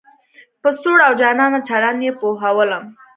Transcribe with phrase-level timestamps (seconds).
[0.61, 2.85] په سوړ او جانانه چلن یې پوهولم.